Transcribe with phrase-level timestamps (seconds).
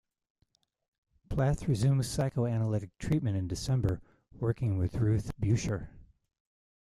[1.29, 4.01] Plath resumed psychoanalytic treatment in December,
[4.33, 5.89] working with Ruth Beuscher.